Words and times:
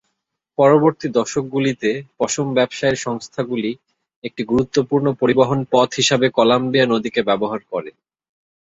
পরবর্তী 0.57 1.07
দশকগুলিতে, 1.17 1.89
পশম 2.19 2.47
ব্যবসায়ের 2.57 2.97
সংস্থাগুলি 2.97 3.71
একটি 4.23 4.41
গুরুত্বপূর্ণ 4.43 5.07
পরিবহন 5.21 5.59
পথ 5.71 5.89
হিসাবে 5.93 6.27
কলাম্বিয়া 6.37 6.85
নদীকে 6.87 7.21
ব্যবহার 7.29 7.61
করে। 7.71 7.91